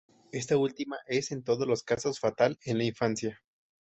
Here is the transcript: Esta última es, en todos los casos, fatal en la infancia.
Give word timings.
Esta 0.31 0.57
última 0.57 0.97
es, 1.05 1.31
en 1.31 1.43
todos 1.43 1.67
los 1.67 1.83
casos, 1.83 2.19
fatal 2.19 2.57
en 2.65 2.79
la 2.79 2.85
infancia. 2.85 3.39